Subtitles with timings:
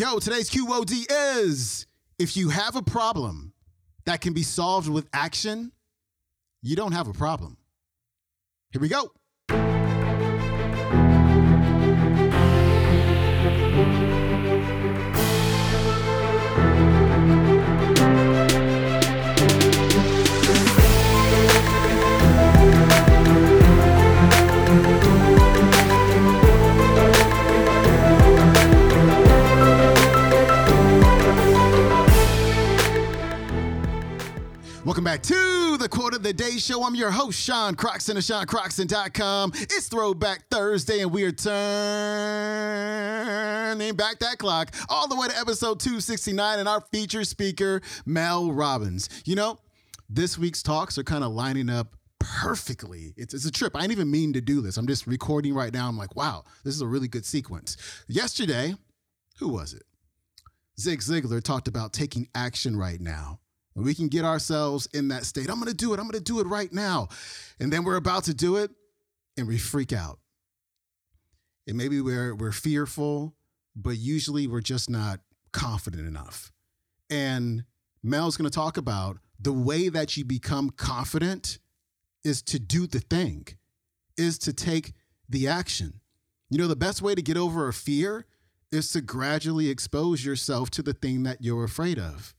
[0.00, 1.86] Yo, today's QOD is
[2.18, 3.52] if you have a problem
[4.06, 5.72] that can be solved with action,
[6.62, 7.58] you don't have a problem.
[8.70, 9.12] Here we go.
[34.90, 36.82] Welcome back to the Quote of the Day Show.
[36.82, 39.52] I'm your host, Sean Croxton of SeanCroxton.com.
[39.54, 41.54] It's Throwback Thursday, and we are turning
[43.94, 49.08] back that clock all the way to episode 269 and our feature speaker, Mel Robbins.
[49.24, 49.60] You know,
[50.08, 53.14] this week's talks are kind of lining up perfectly.
[53.16, 53.76] It's, it's a trip.
[53.76, 54.76] I didn't even mean to do this.
[54.76, 55.86] I'm just recording right now.
[55.86, 57.76] I'm like, wow, this is a really good sequence.
[58.08, 58.74] Yesterday,
[59.38, 59.84] who was it?
[60.80, 63.38] Zig Ziglar talked about taking action right now.
[63.80, 65.48] And we can get ourselves in that state.
[65.48, 65.98] I'm going to do it.
[65.98, 67.08] I'm going to do it right now.
[67.58, 68.70] And then we're about to do it
[69.38, 70.18] and we freak out.
[71.66, 73.34] And maybe we're, we're fearful,
[73.74, 75.20] but usually we're just not
[75.52, 76.52] confident enough.
[77.08, 77.64] And
[78.02, 81.58] Mel's going to talk about the way that you become confident
[82.22, 83.46] is to do the thing,
[84.18, 84.92] is to take
[85.26, 86.00] the action.
[86.50, 88.26] You know, the best way to get over a fear
[88.70, 92.34] is to gradually expose yourself to the thing that you're afraid of.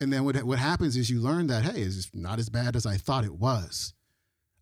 [0.00, 2.84] And then what, what happens is you learn that, hey, it's not as bad as
[2.86, 3.94] I thought it was.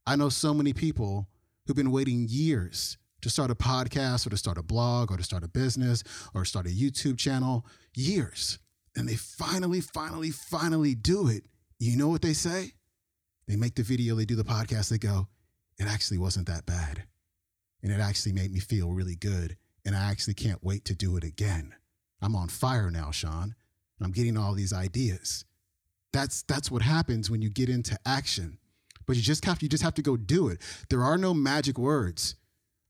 [0.06, 1.28] I know so many people
[1.66, 5.22] who've been waiting years to start a podcast or to start a blog or to
[5.22, 6.03] start a business
[6.34, 8.58] or start a YouTube channel, years.
[8.97, 11.44] And they finally, finally, finally do it.
[11.78, 12.72] You know what they say?
[13.48, 15.28] They make the video, they do the podcast, they go,
[15.78, 17.05] it actually wasn't that bad.
[17.83, 19.56] And it actually made me feel really good.
[19.84, 21.75] And I actually can't wait to do it again.
[22.20, 23.55] I'm on fire now, Sean.
[24.05, 25.45] I'm getting all these ideas.
[26.12, 28.59] That's that's what happens when you get into action.
[29.06, 30.60] But you just have you just have to go do it.
[30.91, 32.37] There are no magic words.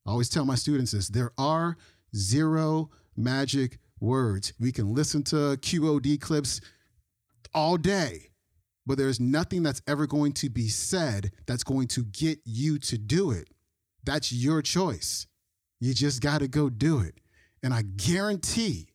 [0.07, 1.09] I always tell my students this.
[1.09, 1.77] There are
[2.15, 4.53] zero magic words.
[4.59, 6.61] We can listen to QOD clips
[7.55, 8.31] all day,
[8.87, 12.99] but there's nothing that's ever going to be said that's going to get you to
[12.99, 13.49] do it.
[14.05, 15.27] That's your choice.
[15.81, 17.15] You just got to go do it.
[17.63, 18.89] And I guarantee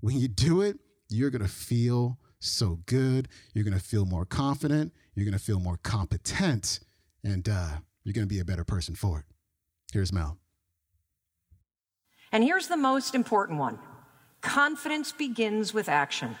[0.00, 0.78] when you do it,
[1.08, 3.28] you're going to feel so good.
[3.52, 4.92] You're going to feel more confident.
[5.14, 6.80] You're going to feel more competent.
[7.22, 7.70] And uh,
[8.04, 9.24] you're going to be a better person for it.
[9.92, 10.38] Here's Mel.
[12.32, 13.78] And here's the most important one
[14.40, 16.36] confidence begins with action.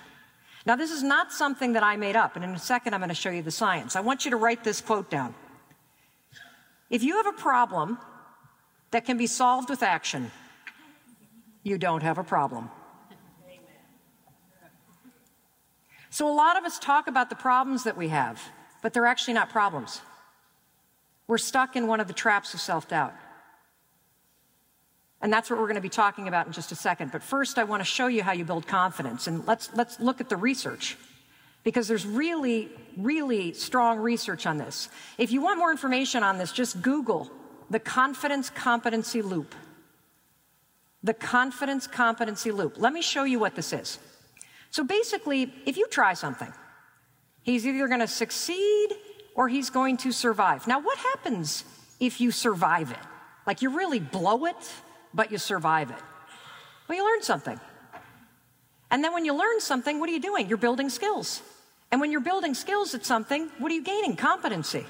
[0.66, 3.10] Now, this is not something that I made up, and in a second, I'm going
[3.10, 3.96] to show you the science.
[3.96, 5.34] I want you to write this quote down.
[6.90, 7.98] If you have a problem
[8.90, 10.30] that can be solved with action,
[11.62, 12.70] you don't have a problem.
[16.14, 18.40] So, a lot of us talk about the problems that we have,
[18.82, 20.00] but they're actually not problems.
[21.26, 23.12] We're stuck in one of the traps of self doubt.
[25.20, 27.10] And that's what we're going to be talking about in just a second.
[27.10, 29.26] But first, I want to show you how you build confidence.
[29.26, 30.96] And let's, let's look at the research
[31.64, 34.90] because there's really, really strong research on this.
[35.18, 37.28] If you want more information on this, just Google
[37.70, 39.52] the confidence competency loop.
[41.02, 42.74] The confidence competency loop.
[42.76, 43.98] Let me show you what this is.
[44.74, 46.52] So basically, if you try something,
[47.42, 48.88] he's either going to succeed
[49.36, 50.66] or he's going to survive.
[50.66, 51.62] Now, what happens
[52.00, 52.98] if you survive it?
[53.46, 54.72] Like you really blow it,
[55.14, 55.96] but you survive it?
[56.88, 57.60] Well, you learn something.
[58.90, 60.48] And then when you learn something, what are you doing?
[60.48, 61.40] You're building skills.
[61.92, 64.16] And when you're building skills at something, what are you gaining?
[64.16, 64.86] Competency.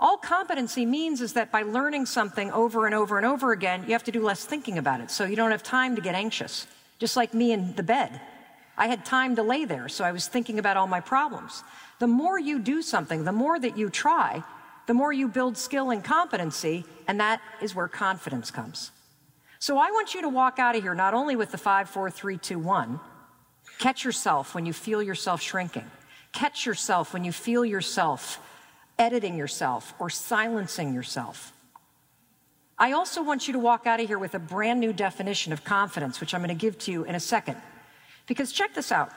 [0.00, 3.92] All competency means is that by learning something over and over and over again, you
[3.92, 5.12] have to do less thinking about it.
[5.12, 6.66] So you don't have time to get anxious.
[6.98, 8.20] Just like me in the bed.
[8.78, 11.64] I had time to lay there, so I was thinking about all my problems.
[11.98, 14.44] The more you do something, the more that you try,
[14.86, 18.92] the more you build skill and competency, and that is where confidence comes.
[19.58, 22.08] So I want you to walk out of here not only with the five, four,
[22.08, 23.00] three, two, one,
[23.80, 25.90] catch yourself when you feel yourself shrinking,
[26.32, 28.40] catch yourself when you feel yourself
[28.98, 31.52] editing yourself or silencing yourself.
[32.78, 35.64] I also want you to walk out of here with a brand new definition of
[35.64, 37.56] confidence, which I'm going to give to you in a second.
[38.28, 39.10] Because check this out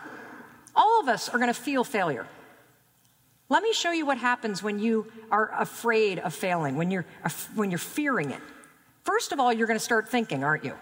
[0.74, 2.26] all of us are going to feel failure.
[3.50, 7.06] Let me show you what happens when you are afraid of failing, when you're,
[7.54, 8.40] when you're fearing it.
[9.04, 10.74] First of all, you're going to start thinking, aren't you?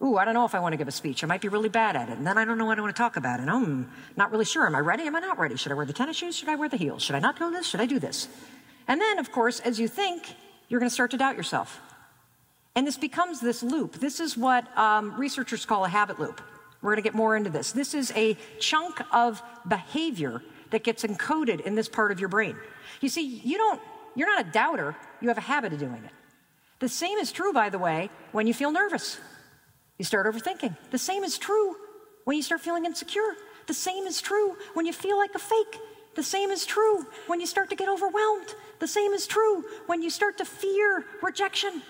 [0.00, 1.24] Ooh, I don't know if I want to give a speech.
[1.24, 2.18] I might be really bad at it.
[2.18, 3.40] And then I don't know what I want to talk about.
[3.40, 4.64] And I'm not really sure.
[4.66, 5.04] Am I ready?
[5.04, 5.56] Am I not ready?
[5.56, 6.36] Should I wear the tennis shoes?
[6.36, 7.02] Should I wear the heels?
[7.02, 7.66] Should I not do this?
[7.66, 8.28] Should I do this?
[8.86, 10.36] And then, of course, as you think,
[10.68, 11.80] you're going to start to doubt yourself.
[12.76, 13.94] And this becomes this loop.
[13.94, 16.40] This is what um, researchers call a habit loop
[16.86, 17.72] We're going to get more into this.
[17.72, 20.40] This is a chunk of behavior
[20.70, 22.54] that gets encoded in this part of your brain.
[23.00, 23.80] You see, you don't,
[24.14, 26.12] you're not a doubter, you have a habit of doing it.
[26.78, 29.18] The same is true, by the way, when you feel nervous.
[29.98, 30.76] You start overthinking.
[30.92, 31.74] The same is true
[32.22, 33.34] when you start feeling insecure.
[33.66, 35.80] The same is true when you feel like a fake.
[36.14, 38.54] The same is true when you start to get overwhelmed.
[38.78, 41.82] The same is true when you start to fear rejection.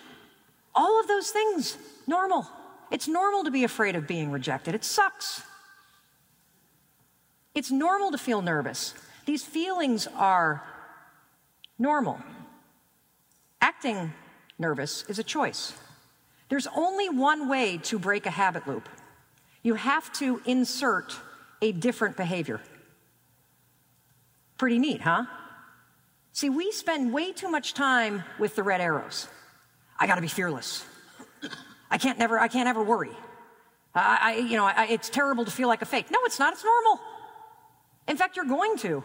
[0.75, 1.77] All of those things,
[2.07, 2.49] normal.
[2.91, 4.75] It's normal to be afraid of being rejected.
[4.75, 5.43] It sucks.
[7.55, 8.95] It's normal to feel nervous.
[9.25, 10.63] These feelings are
[11.79, 12.21] normal.
[13.61, 14.13] Acting
[14.59, 15.73] nervous is a choice.
[16.49, 18.89] There's only one way to break a habit loop
[19.67, 21.19] you have to insert
[21.61, 22.61] a different behavior.
[24.59, 25.25] Pretty neat, huh?
[26.33, 29.27] See, we spend way too much time with the red arrows.
[29.99, 30.85] I gotta be fearless.
[31.91, 33.13] I can't never, I can't ever worry.
[33.95, 36.11] I, I you know, I, it's terrible to feel like a fake.
[36.11, 36.53] No, it's not.
[36.53, 37.01] It's normal.
[38.09, 39.03] In fact, you're going to.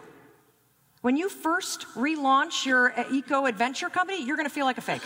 [1.00, 4.82] When you first relaunch your uh, eco adventure company, you're going to feel like a
[4.82, 5.02] fake.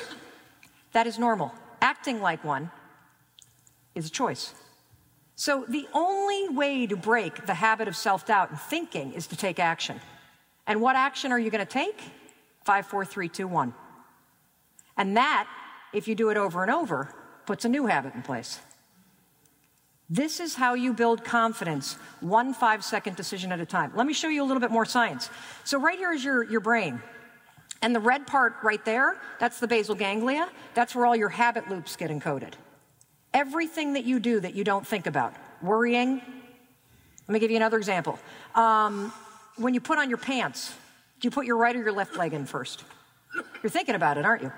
[0.92, 1.52] That is normal.
[1.80, 2.70] Acting like one
[3.94, 4.54] is a choice.
[5.38, 9.36] So, the only way to break the habit of self doubt and thinking is to
[9.36, 10.00] take action.
[10.66, 12.00] And what action are you going to take?
[12.64, 13.74] Five, four, three, two, one.
[14.96, 15.46] And that,
[15.92, 17.14] if you do it over and over,
[17.46, 18.60] puts a new habit in place.
[20.08, 23.92] This is how you build confidence, one five second decision at a time.
[23.94, 25.30] Let me show you a little bit more science.
[25.64, 27.02] So, right here is your, your brain.
[27.82, 30.48] And the red part right there, that's the basal ganglia.
[30.74, 32.54] That's where all your habit loops get encoded.
[33.34, 36.22] Everything that you do that you don't think about, worrying.
[37.28, 38.18] Let me give you another example.
[38.54, 39.12] Um,
[39.56, 40.72] when you put on your pants,
[41.20, 42.84] do you put your right or your left leg in first?
[43.62, 44.52] You're thinking about it, aren't you?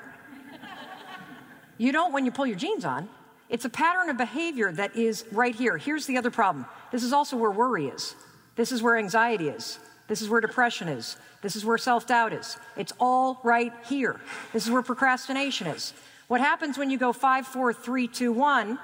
[1.78, 3.08] You don't when you pull your jeans on.
[3.48, 5.78] It's a pattern of behavior that is right here.
[5.78, 8.14] Here's the other problem this is also where worry is,
[8.56, 9.78] this is where anxiety is,
[10.08, 12.58] this is where depression is, this is where self doubt is.
[12.76, 14.20] It's all right here.
[14.52, 15.94] This is where procrastination is.
[16.26, 18.78] What happens when you go five, four, three, two, one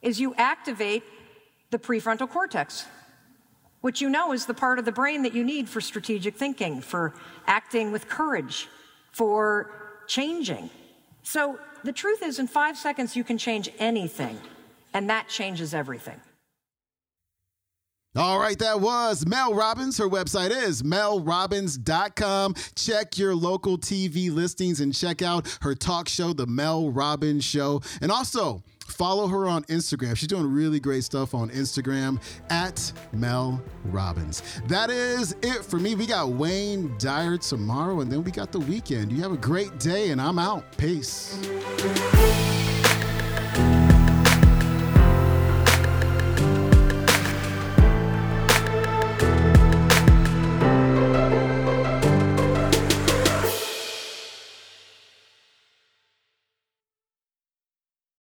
[0.00, 1.02] is you activate
[1.70, 2.86] the prefrontal cortex,
[3.82, 6.80] which you know is the part of the brain that you need for strategic thinking,
[6.80, 7.12] for
[7.46, 8.68] acting with courage,
[9.12, 10.70] for changing.
[11.22, 14.38] So the truth is, in five seconds, you can change anything,
[14.92, 16.20] and that changes everything.
[18.16, 19.98] All right, that was Mel Robbins.
[19.98, 22.54] Her website is melrobbins.com.
[22.74, 27.82] Check your local TV listings and check out her talk show, The Mel Robbins Show.
[28.00, 30.16] And also, follow her on Instagram.
[30.16, 32.18] She's doing really great stuff on Instagram
[32.48, 34.42] at Mel Robbins.
[34.66, 35.94] That is it for me.
[35.94, 39.12] We got Wayne Dyer tomorrow, and then we got the weekend.
[39.12, 40.64] You have a great day, and I'm out.
[40.78, 41.38] Peace.